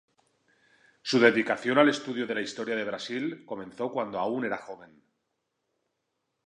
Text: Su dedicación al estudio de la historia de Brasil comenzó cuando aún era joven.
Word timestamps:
Su 1.03 1.19
dedicación 1.19 1.77
al 1.77 1.87
estudio 1.89 2.25
de 2.25 2.33
la 2.33 2.41
historia 2.41 2.75
de 2.75 2.83
Brasil 2.83 3.45
comenzó 3.45 3.91
cuando 3.91 4.17
aún 4.17 4.43
era 4.45 4.57
joven. 4.57 4.99